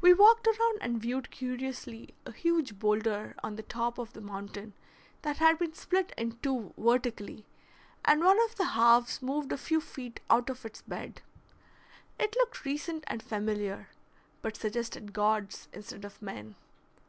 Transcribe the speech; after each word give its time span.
We 0.00 0.14
walked 0.14 0.46
around 0.46 0.78
and 0.82 1.02
viewed 1.02 1.32
curiously 1.32 2.14
a 2.24 2.30
huge 2.30 2.78
boulder 2.78 3.34
on 3.42 3.56
the 3.56 3.64
top 3.64 3.98
of 3.98 4.12
the 4.12 4.20
mountain 4.20 4.72
that 5.22 5.38
had 5.38 5.58
been 5.58 5.74
split 5.74 6.12
in 6.16 6.38
two 6.44 6.72
vertically, 6.78 7.44
and 8.04 8.22
one 8.22 8.38
of 8.44 8.54
the 8.54 8.66
halves 8.78 9.20
moved 9.20 9.50
a 9.50 9.58
few 9.58 9.80
feet 9.80 10.20
out 10.30 10.48
of 10.48 10.64
its 10.64 10.82
bed. 10.82 11.22
It 12.20 12.36
looked 12.36 12.64
recent 12.64 13.02
and 13.08 13.20
familiar, 13.20 13.88
but 14.42 14.54
suggested 14.56 15.12
gods 15.12 15.66
instead 15.72 16.04
of 16.04 16.22
men. 16.22 16.54